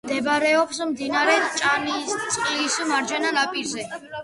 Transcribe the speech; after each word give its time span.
მდებარეობს 0.07 0.79
მდინარე 0.91 1.35
ჭანისწყლის 1.59 2.81
მარჯვენა 2.95 3.37
ნაპირზე. 3.39 3.89